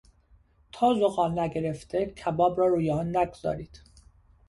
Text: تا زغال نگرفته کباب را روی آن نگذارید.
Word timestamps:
تا 0.71 0.93
زغال 0.99 1.39
نگرفته 1.39 2.05
کباب 2.05 2.59
را 2.59 2.67
روی 2.67 2.91
آن 2.91 3.17
نگذارید. 3.17 3.81